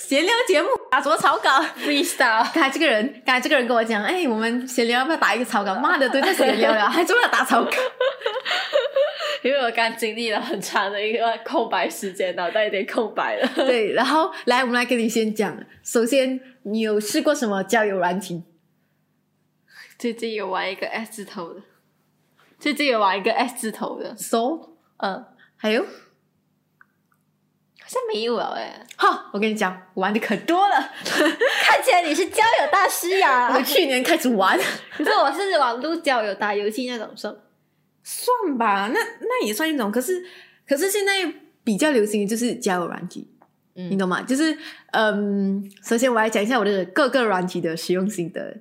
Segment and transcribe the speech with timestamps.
[0.00, 5.74] 闲聊节目打什么草稿？freestyle，刚才这个人，刚才这个人跟我讲，哎，我们闲聊要不要打一个草稿？
[5.74, 7.70] 妈的，都在闲聊了， 还说要打草稿。
[9.42, 13.46] 因为我刚经历了很长的一个空白时间，脑袋有点空白了。
[13.54, 15.54] 对，然后来，我们来跟你先讲。
[15.84, 18.42] 首先，你有试过什么交友软体？
[19.98, 21.60] 最近有玩一个 S 字头的，
[22.58, 25.26] 最近有玩一个 S 字头的，So，嗯，
[25.56, 25.88] 还有，好
[27.90, 28.86] 像没有了哎。
[28.96, 30.76] 哈，我跟你讲，玩的可多了。
[31.02, 34.56] 看起来你是交友大师呀我去年开始玩，
[34.96, 37.34] 可是我是网络交友打游戏那种算
[38.04, 39.90] 算吧，那那也算一种。
[39.90, 40.24] 可是，
[40.68, 41.12] 可是现在
[41.64, 43.28] 比较流行的就是交友软体，
[43.74, 44.22] 你嗯，懂吗？
[44.22, 44.56] 就是，
[44.92, 48.56] 嗯，首先我来讲一下我的各个软体的使用心得。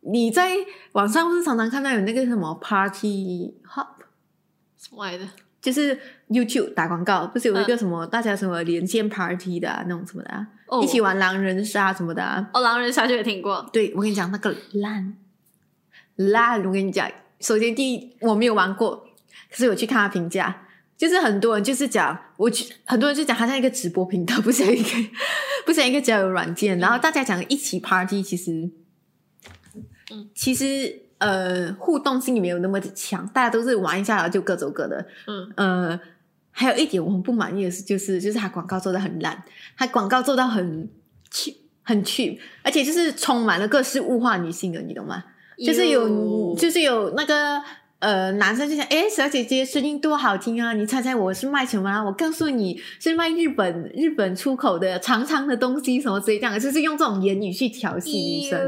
[0.00, 0.50] 你在
[0.92, 3.86] 网上不是常常看到有那个什么 Party Hop，
[4.76, 5.24] 什么来的？
[5.64, 10.82] 就是 YouTube 打广告，不是有一个什么、大家什么连线 Party 的、啊、那种什么的、啊，哦。
[10.82, 12.50] 一起玩狼人杀什么的、啊。
[12.52, 13.66] 哦，狼人杀就有听过。
[13.72, 15.16] 对我跟你讲，那个烂。
[16.16, 19.08] 烂，我跟你讲，首先第一我没有玩过，
[19.50, 20.66] 可是我去看他评价，
[20.98, 24.90] 就是很多人就是讲，我去很多人就讲它像一个直播频道，不像一个
[25.64, 28.70] 不像一个交友软件，然后大家讲一起 party，其实，
[30.12, 36.00] 嗯，其实呃互动性也没有那么的强，大家都是玩一下然后就各走各的，嗯，呃，
[36.50, 39.42] 还有一点我很不满意的是，就是就是他广告做的很烂，
[39.76, 40.88] 他广告做到很
[41.32, 45.24] cheap，很 cheap，而且就是充满了各式物化女性的，你懂吗？
[45.64, 47.62] 就是有就是有那个
[48.00, 50.72] 呃男生就想，哎，小姐姐声音多好听啊！
[50.72, 52.02] 你猜猜我是卖什么啊？
[52.02, 58.60] 我告诉你是卖日本日本出口的长长的东西什么之类这样的，就是用这种言语去调戏女生。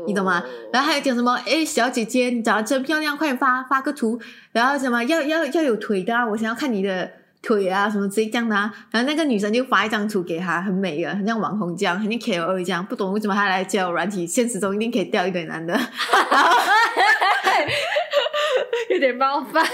[0.00, 0.42] 哟你懂吗？
[0.72, 1.34] 然后还有讲什么？
[1.46, 4.20] 哎，小姐姐，你长得真漂亮，快点发发个图。
[4.52, 7.10] 然后什么要要要有腿的啊，我想要看你的
[7.42, 8.72] 腿啊，什么之类这样的啊。
[8.90, 12.84] 然后那个女生就发一张图给他，很美啊，很像网红这样，很像 KOL 这样。
[12.84, 15.78] 不懂为什么他来交友软体，现实中一定可以钓一堆男的。
[18.90, 19.64] 有点冒犯。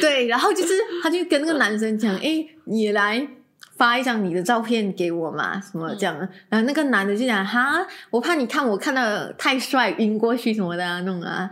[0.00, 0.72] 对，然后就是
[1.02, 3.26] 他就跟那个男生讲，哎，你来。
[3.82, 6.16] 发一张你的照片给我嘛，什么这样？
[6.48, 11.50] 然后那个男的就讲哈，我怕你看我看的太帅晕过去什么的啊，那种啊。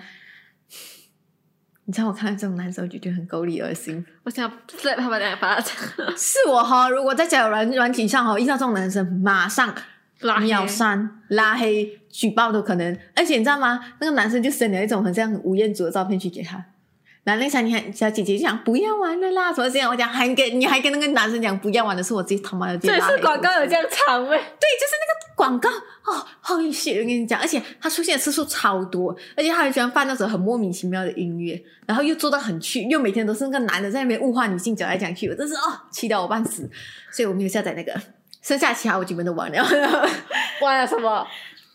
[1.86, 4.06] 你知道我看到这种男生，我就觉得很狗里恶心。
[4.22, 5.74] 我想 slap 他们两巴掌，
[6.16, 9.74] 是我哈，如果在交友软软体上哈遇到这种男生，马上
[10.20, 12.96] 拉秒删、拉黑、举报都可能。
[13.16, 13.80] 而且你知道吗？
[13.98, 16.64] 那个男生就生了一种很像吴彦祖的照片去给他。
[17.22, 19.90] 然后那小女孩小姐姐就讲不要玩了啦，什么这样？
[19.90, 24.28] 我讲还跟你还跟那个男生讲不要玩的是我自己他妈的直接这是广告有这样长吗？
[24.28, 26.92] 对，就是那个广告哦，好血！
[26.92, 35.60] 我跟你讲，而且它出现的次数超多，而且他很喜欢放那种很莫名其妙的音乐，然后又做到很去，又每天都是那个男的在那边物化女性，讲来讲去，我真是哦，
[35.90, 36.68] 气到我半死，
[37.12, 37.94] 所以我没有下载那个，
[38.42, 39.62] 剩下其他我基本都玩了。
[40.62, 41.26] 玩了什么？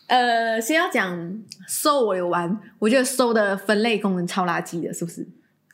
[0.08, 5.26] 呃，先要讲搜我有玩，我觉得搜的分类功能超垃圾的，是不是？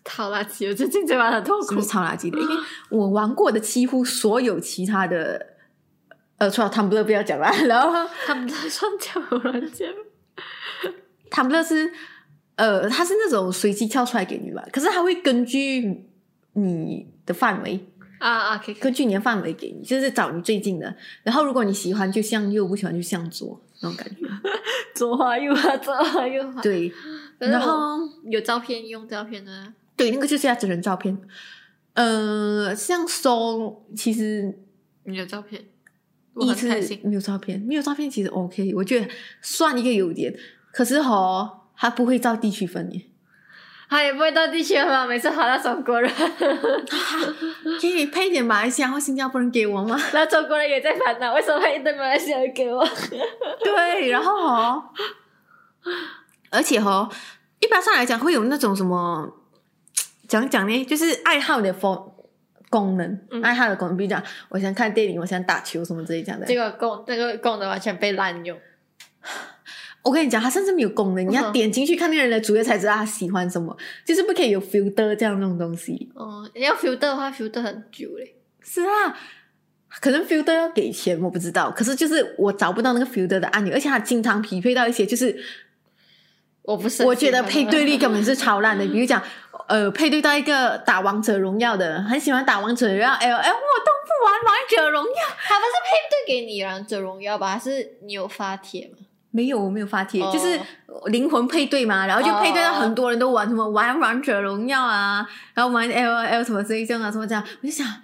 [0.11, 0.69] 好垃圾！
[0.69, 2.39] 我最近在玩很痛苦超垃圾的？
[2.39, 2.57] 因为
[2.91, 5.47] 我玩过的几乎所有其他的，
[6.39, 9.97] 呃，除了 Tumblr 不要讲了， 然后他们在算交友软件吗，
[11.31, 11.93] 他们是
[12.57, 16.05] 呃，它是那种随机跳出来给你吧，可是它会根据
[16.55, 17.87] 你的范围，
[18.19, 18.75] 啊啊，可以。
[18.75, 20.95] 根据你的范围给你，就是找你最近的。
[21.23, 24.27] 然后如果你喜欢就向右，不喜欢就向左那种感觉。
[24.95, 26.61] 左滑右滑，左滑右滑。
[26.61, 26.93] 对，
[27.39, 31.17] 然后有照片用照片的，对，那个就是要真人照片。
[31.95, 34.59] 呃，像搜其实
[35.05, 35.63] 你有照片，
[36.35, 36.69] 我一次。
[37.05, 39.09] 没有照片，没有照片其实 OK，我觉得
[39.41, 40.35] 算一个优点。
[40.73, 43.03] 可是哈，他不会照地区分耶。
[43.89, 45.07] 他也不会到地区嘛？
[45.07, 46.11] 每次滑到中国人，
[47.79, 49.97] 可以配一点马来西亚或新加坡人给我吗？
[50.15, 52.83] 那中国人也在烦恼，为什么一堆马来西亚人给我？
[53.63, 54.83] 对，然后哦，
[56.51, 57.07] 而且哦，
[57.61, 59.31] 一般上来讲会有那种什么
[60.33, 62.15] 讲讲呢，就是爱好的功
[62.71, 66.47] 功能，嗯爱好的功能，比如讲我想看电影，我想打球什么之类这样的。
[66.47, 68.59] 这个功这个功能完全被滥用。
[70.03, 76.11] 我跟你讲，它甚至没有功能，你要嗯点进去看那个人的主页才知道他喜欢什么，就是不可以有 filter 这样那种东西。
[76.15, 78.35] 哦，你要 filter 的话，filter 很久嘞。
[78.63, 79.15] 是啊，
[80.01, 81.71] 可能 filter 要给钱，我不知道。
[81.71, 85.39] 可是就是我找不到那个 filter 的按钮，而且它经常匹配到一些就是
[86.63, 88.87] 我不是，我觉得配对率根本是超烂的。
[88.87, 89.21] 比如讲，
[89.69, 95.37] 呃，配对到一个打王者荣耀的，很喜欢打王者荣耀，L L，我都不玩王者荣耀。
[95.45, 97.53] 他不是配对给你王者荣耀吧？
[97.55, 98.99] 还是你有发帖吗？
[99.35, 100.61] 没有，我没有发帖，哦就是
[101.07, 108.01] 灵魂配对嘛，然后就配对到很多人都玩什么玩王者荣耀啊，然后玩 L L 什么这一种啊，什么这样，我就想，你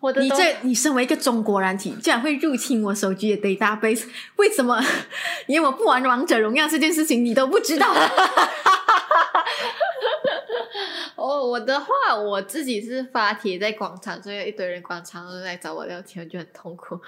[0.00, 4.04] 我的都这你身为一个中国软体，竟然会入侵我手机的 database，
[4.36, 4.80] 为什么
[5.46, 7.92] 连我不玩王者荣耀这件事情你都不知道？
[11.16, 17.00] 哦，我的话，我自己是发帖在广场，所以有一堆人广场都在找我聊天，我就很痛苦。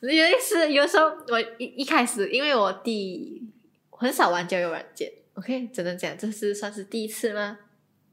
[0.00, 3.40] 有一次，有时候我一一开始，因为我第
[3.90, 7.58] 很少玩交友软件，OK，只能讲这是算是第一次吗？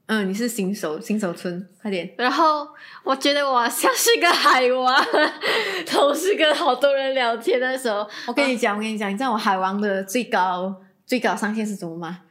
[0.09, 2.11] 嗯，你是新手新手村，快点。
[2.17, 2.67] 然后
[3.03, 5.05] 我觉得我像是个海王，
[5.85, 12.21] 同时跟好多人聊天的时候，我跟你讲，我跟你讲，你知道我海王的最高最高上限是什么吗？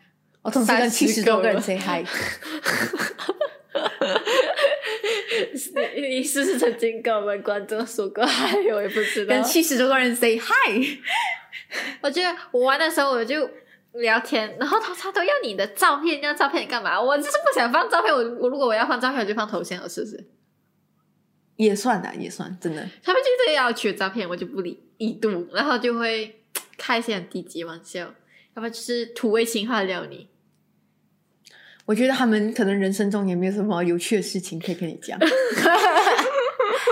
[0.42, 2.04] 我同时跟七十多个人 say hi。
[5.94, 8.56] 你你是不是曾经跟我们观众说过嗨？
[8.72, 9.44] 我也不知道跟。
[9.44, 10.98] 七十多个人 say hi。
[12.00, 13.48] 我觉得我玩的时候我就
[13.92, 17.00] 聊天，然后他他都要你的照片，要照片你干嘛？
[17.00, 20.28] 我就是不想放照片，我我如果我要放照片，我就放头像了，是不是？
[21.56, 22.88] 也算的，也算，真的。
[23.02, 26.42] 他们就这个要求照片，我就不理一度，然后就会
[26.76, 28.14] 开一些很低级玩笑，要
[28.54, 30.28] 不然就是土味情话撩你。
[31.86, 35.18] 我觉得他们可能人生中也没有什么有趣的事情可以跟你讲。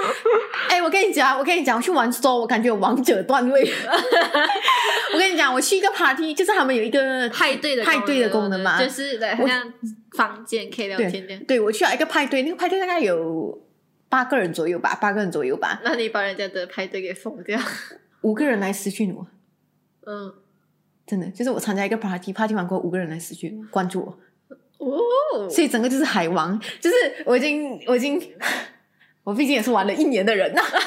[0.68, 3.62] 哎、我跟你讲，我跟你讲，我去玩 SO，我感觉有王者段位。
[5.14, 9.72] 我跟你讲，我去一个 party，就是他们有一个派对的派对的功能嘛，就是对，好像
[10.16, 11.36] 房间可以聊天的。
[11.46, 13.62] 对我去了一个派对，那个派对大概有
[14.08, 17.58] 八个人左右吧，八个人左右吧，那你把人家的派对给封掉，
[18.22, 19.26] 五个人来私讯我，
[20.06, 20.34] 嗯，
[21.06, 28.20] 真的就是我参加一个 party，party 完过后五个人来私讯我关注我，哦，所以整个就是海王，就是我已经我已经
[29.26, 30.78] 我毕竟也是玩了一年的人呐、我发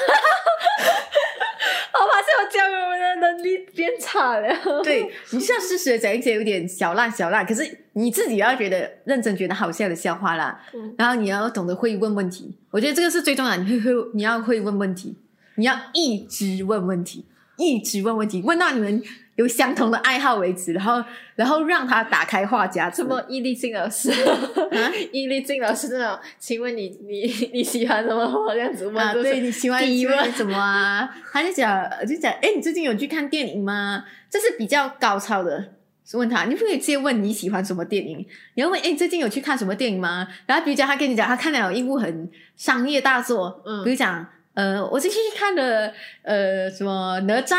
[2.22, 4.48] 现我教育我的能力变差了。
[4.82, 15.18] 对，你是要适时的讲一些有点小烂小烂，可是你自己要觉得认真觉得好笑的笑话啦，嗯然后你要懂得会问问题，我觉得这个是最重要，你会会你要会问问题，
[15.56, 17.26] 你要一直问问题，
[17.58, 19.02] 一直问问题，问到你们
[19.40, 21.02] 有相同的爱好为止，然后
[21.34, 23.08] 然后让他打开话匣子什。
[23.08, 24.10] 么易立竞老师？
[24.10, 27.22] 啊易立竞老师那种，请问你你
[27.54, 28.30] 你喜欢什么？
[28.52, 31.08] 这样子问，啊，对你喜欢问喜欢什么啊？
[31.32, 34.04] 他就讲，就讲，哎，你最近有去看电影吗？
[34.28, 35.72] 这是比较高超的。
[36.04, 38.18] 是问他，你不可以直接问你喜欢什么电影，
[38.54, 40.26] 你要问，哎，你最近有去看什么电影吗？
[40.44, 45.92] 然后比如讲，他跟你讲，他看了一部很商业大作，嗯比如讲，呃，我最近去看了
[46.22, 47.58] 呃什么哪吒，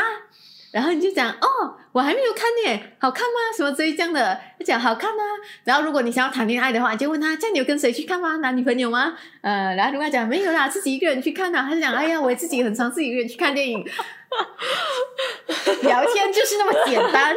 [0.72, 3.56] 然后你就讲，哦，我还没有看呢，好看吗？
[3.56, 5.24] 什么之类这样的，就讲好看啊。
[5.66, 8.38] 然后如果你想要谈恋爱的话，你就问他，这样你有跟谁去看吗？
[8.38, 9.14] 男女朋友吗？
[9.42, 13.86] 呃，然后如果他讲没有啦，自己一个人去看啊，他就讲，哎呀，我自己很常自己一个人去看电影。
[15.84, 17.36] 聊天就是那么简单，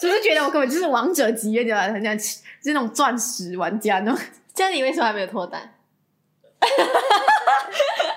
[0.00, 4.20] 只是觉得我根本就是王者级别的，很像是那种钻石玩家那种。
[4.54, 5.74] 这样你为什么还没有脱单？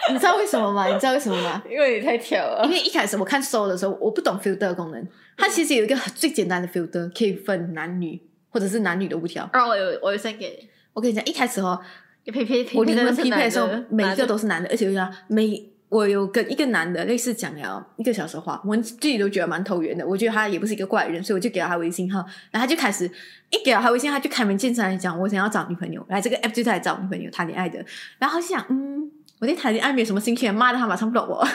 [0.12, 0.88] 你知道为什么吗？
[0.88, 1.64] 你知道为什么吗？
[1.70, 2.72] 因为你太挑了因。
[2.72, 5.08] 为一开始我看 Soul 的时候，我不懂 filter 的功能，
[5.38, 9.50] 它其实有一个最简单的 filter，可以分男女或者是男女的无条。
[9.54, 11.80] 然后我有我有 send 给你，我跟你讲，一开始哦，
[12.26, 20.04] 匹配匹我你们匹配的时候，每一个都是男的，而且我讲每我有跟一个男的类似讲了一个小时话，我自己都觉得蛮投缘的。
[20.06, 22.18] 我觉得他也不是一个怪人，所以我就给了他微信号，
[22.50, 23.06] 然后他就开始
[23.52, 27.86] 一给了他微信，他就开门见山来讲，我想要找女朋友，来这个 app 就是来找女朋友谈恋爱的。
[28.18, 29.12] 然后就想，嗯，
[29.44, 31.36] 我对谈恋爱没有什么兴趣，骂的他马上不懂我。
[31.36, 31.50] 啊，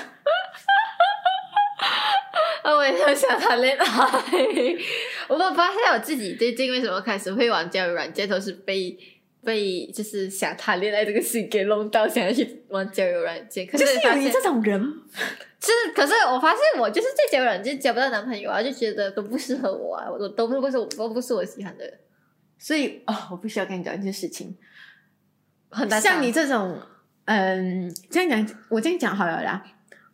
[2.77, 3.87] 我也很想谈恋爱。
[5.27, 8.95] 我发现我自己最近为什么开始会玩交友软件，都是被
[9.43, 13.67] 被就是想谈恋爱这个事给弄到，想要去玩交友软件。
[13.67, 14.79] 可就是是发现有你这种人，
[15.59, 21.91] 就是，可是我发现我就是在交友软件交不到男朋友啊，就觉得都不适合我啊，我都不是我都不是我喜欢的，
[22.59, 24.59] 所以哦，我必须要跟你讲一件事情。
[25.71, 26.79] 很难像你这种，
[27.31, 29.63] 嗯，这样讲，我这样讲好了啦，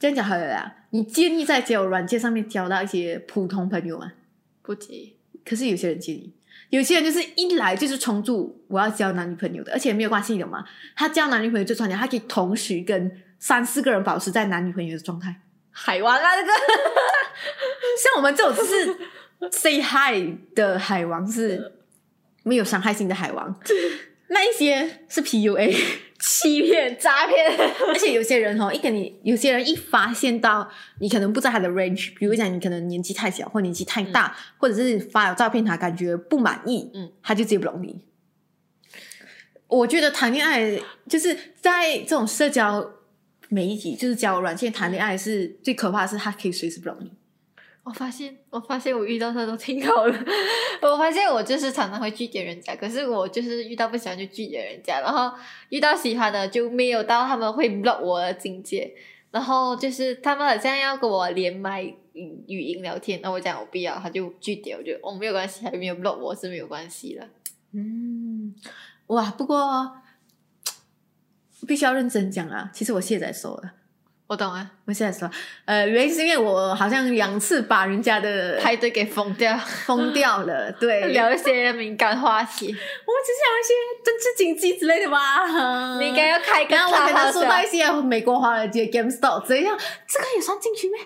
[0.00, 0.74] 这样讲好了啦。
[0.90, 4.14] 你建议在交友软件上面交到一些普通朋友吗？
[4.62, 6.34] 不急，可是有些人建议，
[6.70, 10.64] 有些人就是一来就是冲住我要交男女朋友的，而且没有关系的嘛。
[10.96, 15.36] 他交男女朋友最重要，他可以同时跟三四个人保持在男女朋友的状态。
[15.70, 16.48] 海王啊，这个
[18.02, 18.96] 像我们这种只是
[19.52, 21.74] say hi 的海王，是
[22.42, 23.56] 没有伤害性的海王。
[24.34, 25.72] 那一些是 PUA，
[26.18, 38.04] 欺骗诈骗，而且有些人哦，一跟你，有些人一发现到你可能不在他的 range，比如讲你可能年纪太小，或年纪太大，或者是发了照片他感觉不满意，嗯，他就直接不容你。
[39.68, 42.90] 我觉得谈恋爱就是在这种社交
[43.48, 47.12] 媒体，就是交友软件谈恋爱是最可怕的是，他可以随时不容你。
[47.84, 50.18] 我发现，我发现我遇到他都挺好的。
[50.82, 55.30] 我发现我就是常常会拒绝人家，可是我就是遇到不喜欢就拒绝人家，然后
[55.68, 58.94] 遇到喜欢的就没有到他们会 block 我的境界。
[59.30, 67.28] 然后就是他们好像要跟我连麦语语音聊天，那我讲我不要，他就拒绝，我就哦没有关系，还没有 block 我是没有关系的。
[67.72, 68.54] 嗯，
[69.08, 69.98] 哇，不过
[71.66, 73.72] 必须要认真讲啊，其实我现在收了。
[74.26, 75.30] 我懂啊，我现在说，
[75.66, 79.54] 呃，原因是因为我好像两次把人家的派对给封掉，
[79.84, 80.72] 封掉了。
[80.80, 85.46] 对，聊一些敏感话题，我们只是聊一些政治经济之类的吧。
[86.00, 89.76] 你应该要开个然后我跟他说到大一些美国华尔街 GameStop 这样，
[90.08, 90.98] 这个也算进去咩？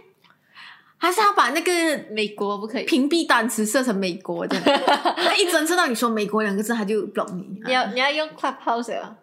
[1.00, 1.72] 还是要把那个
[2.10, 4.80] 美国不可以，屏蔽单词设成美国这样？
[5.16, 7.60] 他一侦测到你说美国两个字，他就 block 你。
[7.66, 9.16] 你要你要用 Clubhouse 啊。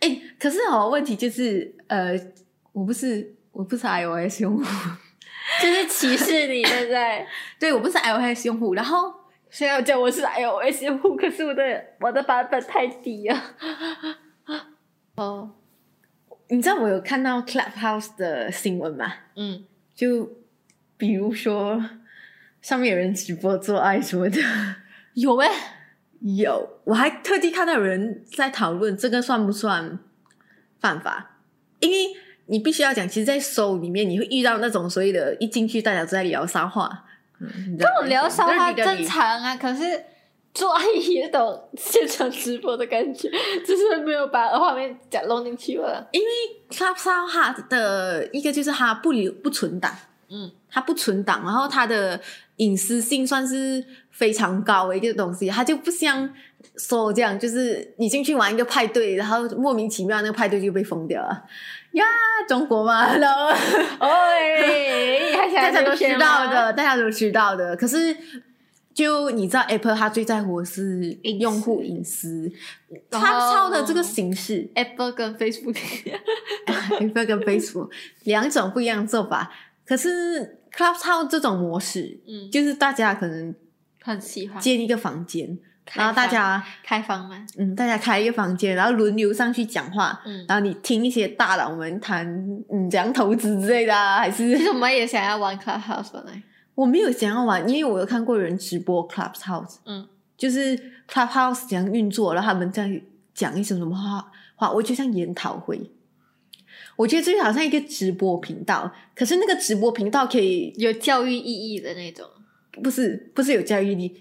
[0.00, 2.12] 哎、可是哦，问题就是，呃，
[2.72, 4.64] 我不是我不是 iOS 用户，
[5.62, 7.26] 就是歧视你，对不对？
[7.60, 9.12] 对我不是 iOS 用户，然后
[9.50, 13.38] 虽然叫我是 iOS 用户，可是我的我的版本太低了。
[15.16, 15.50] 哦，
[16.48, 19.12] 你知道我有看到 Clubhouse 的新闻吗？
[19.36, 19.64] 嗯，
[19.94, 20.30] 就
[20.96, 21.84] 比如说
[22.62, 24.40] 上面有人直播做爱什么的，
[25.14, 25.48] 有诶，
[26.20, 29.98] 有，我还特地看到有人在讨论这个算不算
[30.78, 31.38] 犯法，
[31.80, 31.96] 因为
[32.46, 37.04] 你必须要讲，其实，在搜里面你会遇到那种所谓的，一进去大家都在聊骚话，
[37.40, 39.82] 嗯，这这种聊骚话正常啊，可是
[40.52, 43.30] 做爱也懂现场直播的感觉，
[43.64, 46.08] 只是没有把画面讲弄进去了。
[46.12, 46.28] 因为
[46.68, 49.94] Club 骚话的一个就是它不留不存档，
[50.30, 52.20] 嗯，它不存档，然后它的
[52.56, 56.32] 隐私性算是非常高的一个东西，它就不像
[56.76, 61.44] 说这样，就是你进去玩一个派对，然后莫名其妙那个派对就被封掉了
[61.92, 62.04] 呀，
[62.48, 63.46] 中国嘛，然后
[63.98, 68.16] 哎，还想大家都知道的，大家都知道的，可是。
[68.92, 72.50] 就你知道，Apple 它最在乎的是用户隐私，
[73.08, 77.88] 它后抄的这个形式，Apple 跟 Facebook，Apple 跟 Facebook
[78.24, 79.52] 两种不一样的做法。
[79.90, 83.52] 可是 Clubhouse 这种模式，嗯，就是大家可能
[84.00, 84.62] 很喜欢。
[84.62, 85.58] 建一个房间，
[85.94, 87.44] 然后大家开房吗？
[87.58, 92.24] 嗯，大家开一个房间，然后轮流上去讲话，嗯，然后你听一些大佬们谈
[92.72, 96.40] 嗯怎样投资之类的啊，还是其实我们也想要玩 Clubhouse 本来，
[96.76, 100.06] 我没有想要玩，因为我有看过有人直播 Clubhouse，嗯，
[100.36, 100.78] 就是
[101.08, 102.88] Clubhouse 怎样运作，然后他们在
[103.34, 105.90] 讲一些什么话话，我就像研讨会。
[107.00, 112.26] 我觉得这就好像一个直播频道，可是那个直播频道可以有教育意义的那种。
[112.82, 114.20] 不是不是有教育力，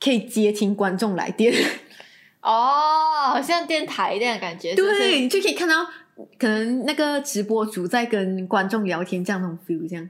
[0.00, 1.52] 可以接听观众来电，
[2.40, 5.84] 哦，好像电台这样的感觉，对，你就可以看到
[6.38, 10.08] 可能那个直播主在跟观众聊天这样那种 feel，这样。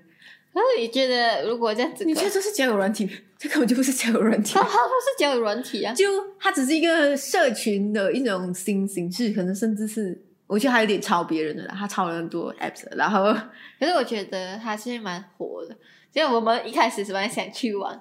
[0.52, 3.08] 可是你觉得如果这样子，你觉得这是交友软体？
[3.38, 5.94] 这根本就不是交友软体它， 它不是交友软体啊？
[5.94, 6.04] 就
[6.38, 13.32] 它只是一个社群的一种新形式，可能甚至是我觉得还有点抄别人的啦，他抄了很多 apps，然后
[13.80, 15.76] 可是我觉得他现在蛮火的，
[16.12, 18.00] 就我们一开始是蛮想去玩，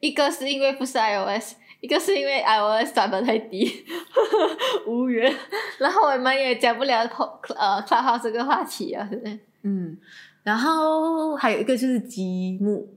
[0.00, 3.84] 一个是因为不是 iOS，一个是因为 iOS 版本太低，
[4.86, 5.34] 无缘。
[5.78, 9.38] 然后我们也讲不了呃 Clubhouse 这个话题啊，是不是？
[9.62, 9.98] 嗯，
[10.42, 12.88] 然后还有一个就是积木，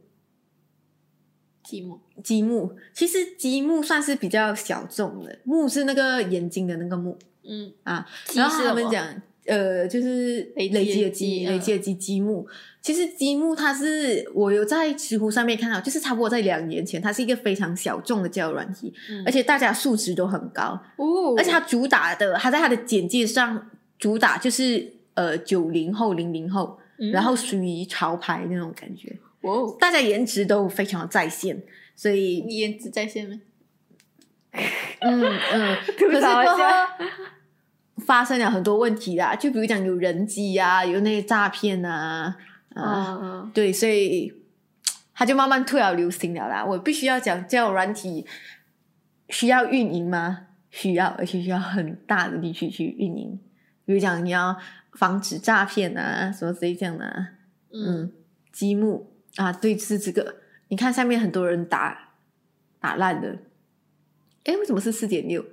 [1.63, 1.99] 积木。
[2.23, 9.21] 积木其实积木算是比较小众的，木是那个眼睛的那个木嗯，啊，积然后他们讲。
[9.47, 12.47] 呃，就是累积的的积，累积的积积木。
[12.81, 31.61] 其实积木它是我有在知乎上面看到，就是差不多在两年前，它是一个非常小众的交友软体，嗯而且大家素质都很高，哦而且它主打的，它在它的简介上主打就是呃九零后、零零后，嗯然后属于潮牌那种感觉，哦，大家颜值都非常的在线，
[31.95, 33.39] 所以你颜值在线吗？
[35.01, 36.21] 嗯嗯，吐可是
[37.97, 42.37] 发生了很多问题啦，就比如讲有人机啊，有那些诈骗啊，
[42.73, 44.33] 啊、嗯对，所以
[45.13, 46.65] 它就慢慢退而流行了啦。
[46.65, 48.25] 我必须要讲，交友软体
[49.29, 50.47] 需要运营吗？
[50.69, 53.39] 需要，而且需要很大的力气去运营。
[53.85, 54.57] 比如讲，你要
[54.93, 57.29] 防止诈骗啊，什么之类这样的、啊。
[57.71, 58.11] 嗯，嗯，
[58.51, 60.35] 积木啊，对，就是这个。
[60.67, 62.15] 你看下面很多人打
[62.79, 63.37] 打烂的，
[64.43, 65.45] 诶，为什么是四点六？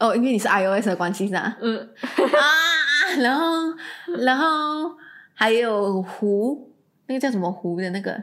[0.00, 1.56] 哦，因为你是 iOS 的关系是吧？
[1.60, 3.74] 嗯，啊，然后
[4.18, 4.96] 然后
[5.34, 6.72] 还有湖，
[7.06, 8.20] 那个叫什么湖的那个？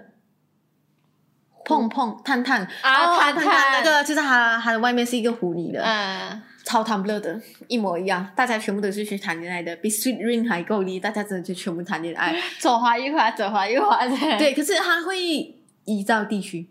[1.64, 2.64] 碰碰探探。
[2.82, 3.46] 啊哦探探。
[3.46, 12.36] 探那个就是它它的外面是一个狐狸的，嗯，超 Tumblr 的，一模一样，大家全部都是去谈恋爱的，比 Sweet Ring 还够力，大家真的就全部谈恋爱。
[12.58, 14.18] 左滑右滑，左滑右滑的。
[14.38, 15.20] 对，可是它会
[15.86, 16.70] 依照地区。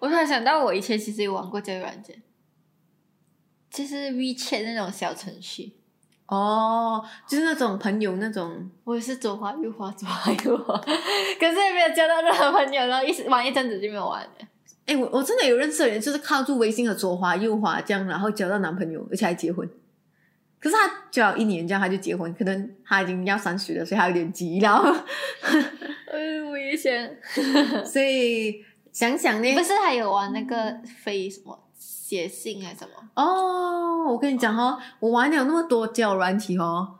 [0.00, 2.16] 我突然想到，我以前其实有玩过这个软件，
[3.72, 5.72] 就是 WeChat 那种小程序。
[6.26, 10.74] 哦，就是那种朋友那种，我也是左滑右滑，左滑右滑，
[11.38, 14.30] 可是也没有交到任何朋友，然后一直玩一阵子就没有玩了。
[14.86, 19.68] 哎，我我真的有认识的人，就是靠住微信的左滑右滑这样，然后交到男朋友，而且还结婚。
[20.58, 24.84] 可是他交一年这样他就结婚，可能他已经要三十了，所以他有点急，然后，
[26.06, 26.92] 呃， 我也想，
[27.84, 30.74] 所以想想呢，不是还有玩那个
[31.04, 33.08] 飞什么写信还是什么？
[33.14, 36.98] 哦，我跟你讲哦，我玩了那么多交友软体哦，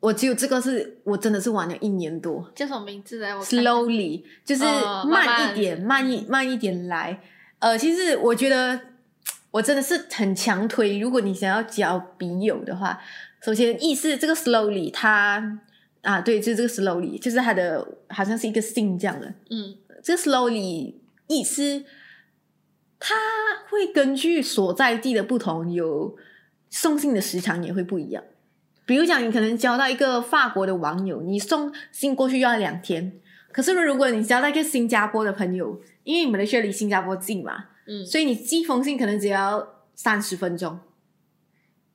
[0.00, 2.50] 我只有这个是我真的是玩了一年多。
[2.54, 3.34] 叫什么名字来？
[3.34, 7.20] 我看看，slowly 就是哦慢慢一点，慢一慢一点来。
[7.60, 8.80] 呃，其实我觉得
[9.50, 13.00] 我真的是很强推，如果你想要交笔友的话，
[13.42, 15.60] 首先意思这个 slowly 它
[16.02, 19.32] 啊，对，就是这个 slowly，就是它的好像是一个信这样的。
[19.50, 20.94] 嗯这个 slowly
[21.26, 21.84] 意思，
[23.00, 23.16] 它
[23.68, 26.16] 会根据所在地的不同，有
[26.68, 28.22] 送信的时长也会不一样。
[28.84, 33.20] 比如讲，你可能交到一个法国的网友，你送信过去要两天。
[33.52, 40.78] 可是如果你交到一个新加坡的朋友，因为你们的学离新加坡近嘛，嗯，所以你寄封信可能只要三十分钟。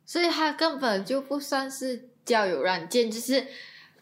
[0.05, 3.45] 所以它根本就不算是交友软件，就是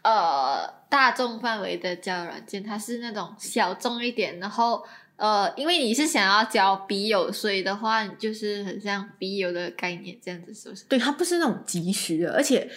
[0.04, 4.84] 呃大众范围的交友软件，它是那种小众一点，然后
[5.24, 10.84] 呃，因为你是想要交笔友，所以的话，你就是很像笔友的概念这样子，是不是？
[10.89, 12.70] 对，它不是那种即时的，而且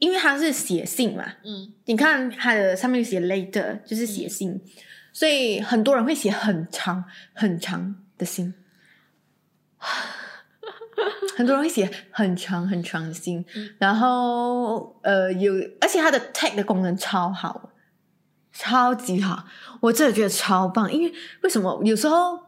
[0.00, 1.72] 因为它是写信嘛，嗯。
[1.84, 4.60] 你看它的上面写 later，就是写信，
[5.12, 8.52] 所以很多人会写很长很长的信，
[11.36, 13.70] 很多人会写很长很长的信，嗯。
[13.78, 17.70] 然后呃有，而且它的 tag 的功能超好，
[18.58, 19.44] 超级好，
[19.80, 20.90] 我真的觉得超棒。
[20.90, 22.38] 因为为什么有时候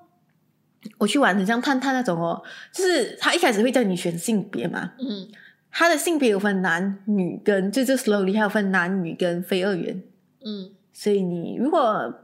[0.97, 5.29] 我去玩很像探探那种哦，就是他一开始会叫你选性别嘛，嗯
[5.71, 10.03] 他的性别有分男女跟就这 slowly 还有分男女跟非二元，
[10.45, 12.15] 嗯所以你如果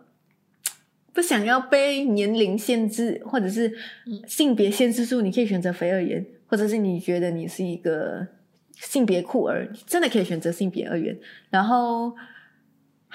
[1.12, 3.68] 不想要被年龄限制或者是
[4.06, 8.26] 嗯性别限制住，你可以选择非二元，或者是你觉得你是一个
[8.76, 11.16] 性别酷儿，真的可以选择性别二元。
[11.50, 12.16] 然后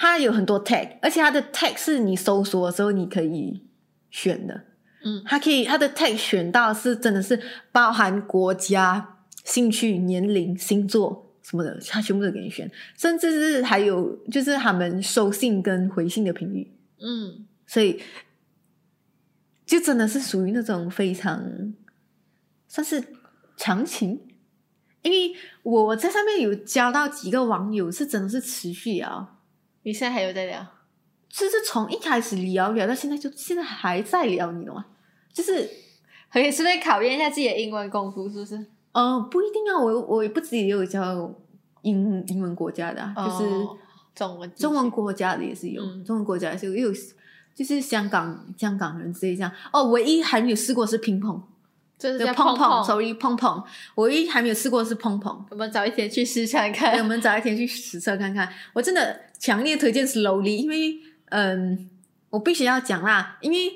[0.02, 3.62] 它有很多 tag，而且它的 tag 是你搜索的时候你可以
[4.10, 4.64] 选的。
[5.04, 5.22] 嗯。
[5.26, 7.38] 它可以它的 tag 选到是真的是
[7.74, 17.46] 包含国家、兴趣、年龄、星座什么的，它全部都给你选，甚至是还有就是他们收信跟回信的频率，嗯。
[17.68, 18.02] 所以
[19.66, 21.74] 就真的是属于那种非常
[22.70, 23.04] 算是
[23.58, 24.22] 长情。
[25.02, 25.34] 因为
[25.64, 29.39] 我在上面有交到几个网友，是真的是持续啊，
[29.84, 30.66] 你现在还有在聊？
[31.30, 34.86] 就是从一开始聊聊到现在，就现在还在聊，你懂吗？
[35.32, 35.70] 就是
[36.32, 38.66] 可以顺便考验一下自己的英文功夫，是不是？
[38.92, 41.34] 呃，不一定啊，我我也不止也有教
[41.84, 43.78] 英英文国家的、啊，就是哦
[44.16, 46.92] 中文中文国家的也是有，嗯中文国家也是有，也有
[47.54, 49.52] 就是香港香港人之类这样。
[49.72, 51.40] 哦，唯一还没有试过是乒乓，
[52.00, 53.64] 就是碰碰，sorry 碰碰，
[53.96, 55.46] 唯一还没有试过是碰碰。
[55.52, 57.06] 我们早一天去试看看，我看。
[57.06, 58.52] 们早一天去实测看看。
[58.74, 61.00] 我真的强烈推荐 Slowly，因为
[61.30, 61.90] 嗯，
[62.30, 63.74] 我必须要讲啦，因为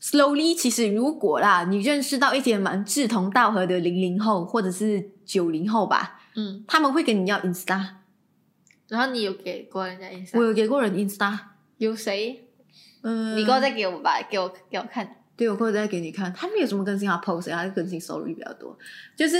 [0.00, 7.84] Slowly 其实如果啦，你认识到一些蛮志同道合的零零后或者是九零后吧，嗯，他们会跟你要 Insta，
[8.88, 10.44] 然后你有给过人家 Insta，我？
[10.44, 11.38] 有给过人 Insta，
[11.78, 12.44] 有谁？
[13.02, 15.16] 嗯，你给我再给我吧，给我给我看。
[15.36, 18.76] 对，我过再给你看，他没有什么更新啊 post，他更新 story 比较多，
[19.14, 19.36] 就是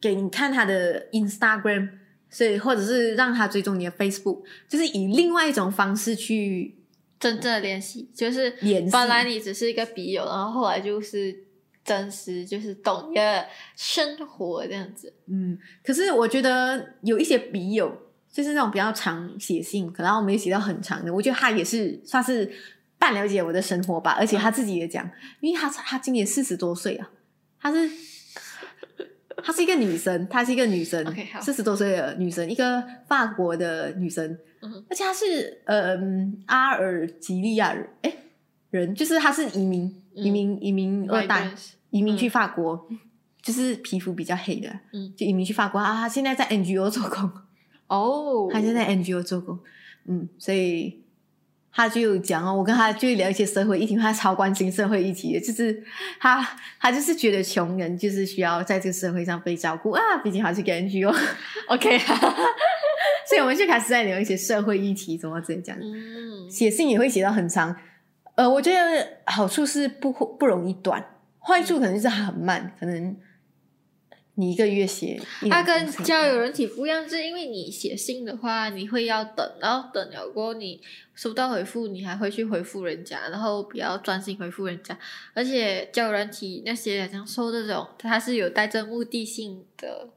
[0.00, 1.88] 给你看他的 Instagram，
[2.28, 6.74] 所以或者是让他追踪你的 Facebook，就是以另外一种方式去
[7.18, 8.50] 真正的联系就是
[8.92, 11.44] 本来你只是一个笔友，然后后来就是
[11.84, 15.12] 真实，就是懂你的生活这样子。
[15.26, 17.96] 嗯，可是我觉得有一些笔友，
[18.30, 22.52] 就是那种比较常写信，可能我没有写到很长的，我觉得他也是算是
[22.98, 25.08] 半了解我的生活吧，而且他自己也讲，
[25.40, 27.10] 因为他他今年四十多岁啊，
[27.60, 27.88] 他是
[29.44, 31.04] 她是一个女生，她是一个女生
[31.40, 35.96] 四十多岁的女生，一个法国的女生，嗯而且她是呃
[36.46, 38.12] 阿尔及利亚人，哎
[38.70, 40.24] 人，就是她是移民，嗯。
[40.24, 41.50] 移民移民二代，
[41.90, 42.88] 移民去法国，
[43.42, 45.12] 就是皮肤比较黑的，嗯。
[45.16, 45.92] 就移民去法国啊。
[46.00, 47.30] 她现在在 NGO 做工，
[47.88, 49.58] 哦，她现在在 NGO 做工，
[50.06, 51.02] 嗯，所以
[51.76, 55.82] 他就有讲哦，我跟他就聊一些社会议题，他超关心社会议题的，就是
[56.18, 56.42] 他
[56.80, 61.14] 他就是觉得穷人就是需要在这个社会上被照顾啊，毕竟他是 NGO。
[61.68, 61.98] OK，
[63.28, 65.78] 所以我们就开始在聊一些社会议题，怎么怎样
[66.50, 67.76] 写信也会写到很长，
[68.36, 71.04] 呃，我觉得好处是不不容易断，
[71.38, 73.14] 坏处可能就是它很慢，可能
[74.38, 80.80] 你一个月写一它跟交友软体不一样，是因为你写信的话，你会要等，然后等了过后你
[81.14, 84.98] 收到回复，你还会去回复人家，然后比较专心回复人家。
[85.32, 90.10] 而且交友软体那些好像说这种，它是有带着目的性的，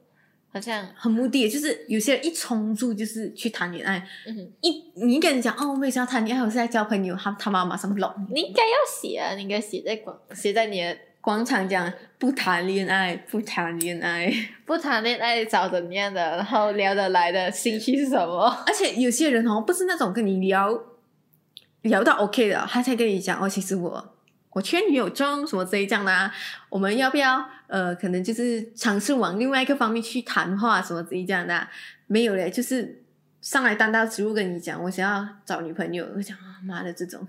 [0.52, 14.32] 好像很目的，就是有些人一冲住就是去谈恋爱，嗯，一你跟人讲哦，我没想要谈恋爱，我是在交朋友，他他妈马上 block 你应该要写啊，你应该写在广写在你的广场讲不谈恋爱，不谈恋爱，
[14.64, 18.46] 不谈恋爱找怎样的，然后聊得来的兴趣是什么？
[18.66, 20.80] 而且有些人哦，不是那种跟你聊
[21.82, 24.14] 聊到 OK 的，他才跟你讲哦，其实我
[24.50, 26.32] 我缺女友中什么这一这样的、啊，
[26.70, 31.70] 我们要不要呃，可能就是尝试往另外一个方面去谈话什么这一这样的啊、
[32.06, 33.02] 没有嘞，就是
[33.40, 37.26] 上来单刀直入跟你讲，我想要找女朋友，我讲啊妈的这种，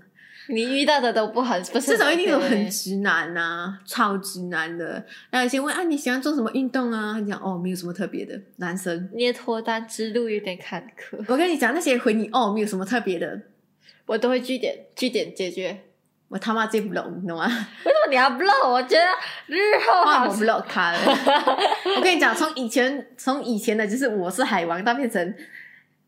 [0.48, 5.04] 你遇到的都不很不是这种一定都很直男呐、超直男的。
[5.30, 7.14] 然后有些问啊，你喜欢做什么运动啊？
[7.14, 9.08] 他讲哦，没有什么特别的，男生。
[9.14, 13.40] 你的脱单之路有点坎坷，我跟你讲，那些回你哦，没有什么特别的，
[14.06, 15.80] 我都会据点据点解决。
[16.28, 17.44] 我他妈接不拢，你懂吗？
[17.84, 18.66] 为什么你要 block？
[18.66, 19.04] 我觉得
[19.46, 20.98] 日后好换我 block 他了。
[21.96, 25.34] 我跟你讲，从以前从以前的就是我是海王，到变成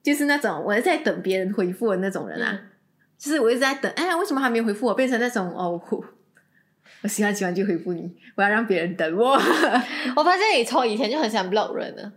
[0.03, 2.71] 就是那种我在等别人回复的那种人啊，嗯
[3.25, 4.95] 就是我一直在等，哎呀，为什么还没回复我？
[4.95, 6.05] 变成那种哦，我
[7.03, 9.33] 我喜欢喜欢就回复你，我要让别人等我。
[10.15, 12.13] 我发现你从以前就很想 block 人了。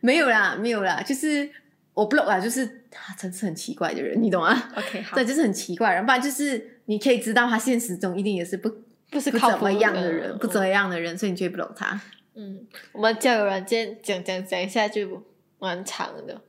[0.00, 1.48] 没有啦，没有啦，就是
[1.94, 8.70] 我 block 啦，就是他真是很奇怪的人，你懂吗？OK，好对，，就是很奇怪然后，不然就是你可以知道他现实中一定也是不
[9.10, 11.98] 不是靠怎么样的人，嗯不怎么样的人，所以你就会 block 他。
[12.34, 15.22] 嗯，我们交友软件讲讲讲一下就
[15.58, 16.42] 蛮长的。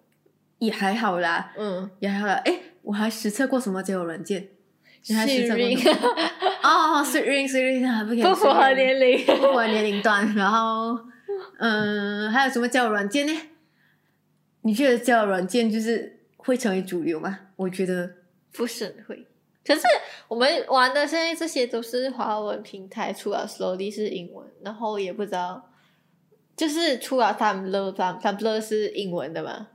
[0.59, 2.41] 也还好啦，嗯，也还好啦。
[2.45, 4.49] 哎，我还实测过什么交友软件？
[5.07, 6.07] 你还实测过幸运什么？
[6.63, 9.25] 哦，Sweet Ring，Sweet Ring 还不可以不符合年龄。
[9.25, 10.33] 不符合年龄段。
[10.35, 10.97] 然后，
[11.59, 13.33] 嗯，还有什么交友软件呢？
[14.61, 17.39] 你觉得交友软件就是会成为主流吗？
[17.57, 18.09] 我觉得
[18.53, 19.27] 不是很会。
[19.65, 19.81] 可是
[20.27, 25.69] 我们玩的现在这些都是华文平台，除了 Slowly 是英文，然后也不知道，
[26.55, 29.67] 就是除了 Tumblr，Tumblr 是英文的嘛？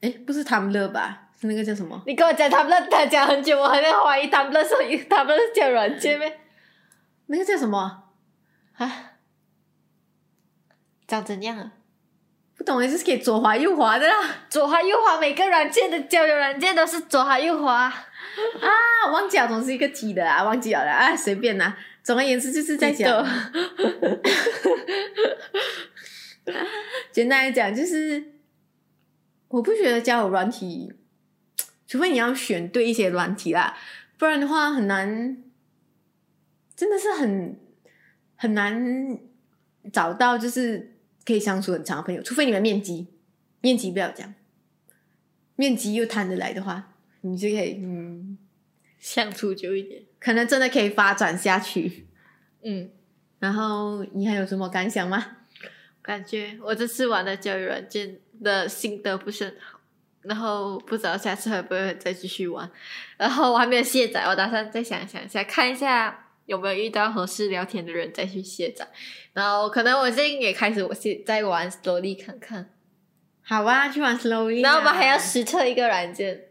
[0.00, 1.28] 哎，不是他们乐吧？
[1.40, 2.02] 是那个叫什么？
[2.06, 4.74] 你跟我讲 Tumblr，他讲很久，我还在怀疑 Tumblr 是
[5.08, 6.40] Tumblr 是叫软件咩？
[7.26, 8.04] 那个叫什么？
[8.76, 9.12] 啊，
[11.06, 11.72] 长怎样啊？
[12.56, 14.14] 不懂，就是可以左滑右滑的啦。
[14.50, 17.84] 左滑右滑，每个软件的交友软件都是左滑右滑。
[17.84, 18.68] 啊，
[19.10, 21.74] 忘记了，总是一个 T 的啊，忘记了啦，啊，随便啦。
[22.02, 23.26] 总而言之，就是在讲，
[27.10, 28.22] 简单来讲，就是
[29.50, 30.92] 我不觉得交友软体，
[31.86, 33.76] 除非你要选对一些软体啦，
[34.18, 35.42] 不然的话很难，
[36.74, 37.60] 真的是很
[38.34, 39.18] 很难
[39.92, 43.06] 找到就是可以相处很长的朋友，除非你们面基，
[43.60, 44.34] 面基不要讲，
[45.56, 48.38] 面基又谈得来的话，你就可以嗯。
[48.98, 50.02] 相处久一点。
[50.18, 52.06] 可能真的可以发展下去。
[52.62, 52.90] 嗯，
[53.38, 55.38] 然后你还有什么感想吗？
[56.02, 59.80] 感觉我这次玩的交友软件的心得不是很好，
[60.22, 62.70] 然后不知道下次会不会再继续玩。
[63.16, 68.88] 然后我还没有卸载，我打算再想想一下，看一下有没有遇到合适聊天的人再去卸载。
[69.32, 72.70] 然后可能我最近也开始，我现在玩 Slowly 看看。
[73.42, 74.62] 好啊，去玩 Slowly 啊。
[74.62, 76.49] 然后我们还要实测一个软件，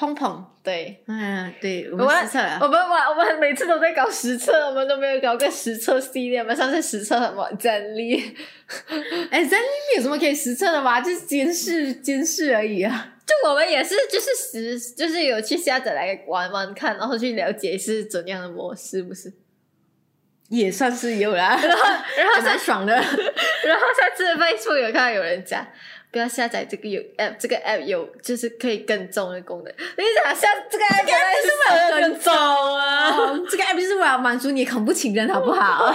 [0.00, 0.42] 碰碰。
[0.62, 1.04] 对。
[1.06, 2.58] 嗯，对，我我们们实测了。
[2.62, 6.40] 我们玩，我们每次都在搞实测，我们都没有搞个实测系列。
[6.40, 8.16] 我们上次实测什么战力？
[9.30, 11.02] 哎，在里面有什么可以实测的吗？
[11.02, 13.14] 就是监视监视而已啊。
[13.26, 19.30] 就我们也是，就是实，就是有去下载来玩玩看，然后去了解是怎样的模式，不是？
[20.48, 21.84] 也算是有啦，然后，
[22.16, 22.92] 然后上还蛮爽的。
[22.96, 25.64] 然后上次 Facebook 有看到有人讲，
[26.12, 29.72] 不要下载这个有 app，这个 app 有就是可以跟踪的功能。
[29.96, 33.10] 你想下这个 app 原来是为了跟踪啊？
[33.16, 35.94] 哦这个 app 就是为了满足你恐怖情人，好不好？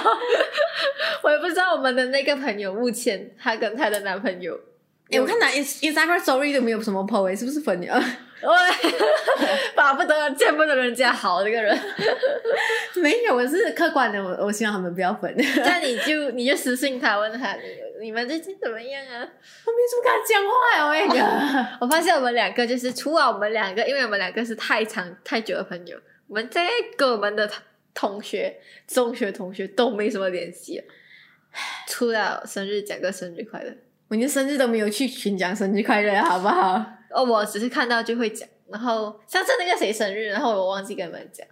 [1.24, 4.58] 我也不知道我们的那个朋友目前她跟她的男朋友，
[5.10, 8.02] 哎，我看到 Ins Instagram Story 都没有什么 po，哎，是不是粉了？
[8.42, 8.52] 我
[9.76, 11.78] 巴不得见不得人家好这个人。
[13.02, 15.34] 没有，我是客观的，我我希望他们不要分。
[15.66, 17.62] 那你就你就私信他问他你
[18.02, 19.20] 你们最近怎么样啊？
[19.64, 21.68] 怎么跟他讲话呀，我那个。
[21.82, 27.50] 我发现我们两个就是除了我们两个，因为我们两个是太长太久的朋友，我们在跟我们的
[27.94, 30.84] 同学、中学同学都没什么联系了，
[31.88, 33.72] 除了生日讲个生日快乐。
[34.08, 36.86] 我连生日都没有去群讲生日快乐，好不好？
[37.10, 41.48] 哦，我只是看到就会讲，然后上次那个谁生日，然后我忘记跟你们讲，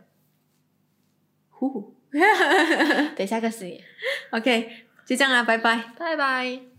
[1.50, 1.96] 呼，
[3.16, 3.82] 等下个十年
[4.32, 4.70] ，OK，
[5.06, 5.94] 就这样啦，拜拜。
[5.98, 6.73] 拜拜。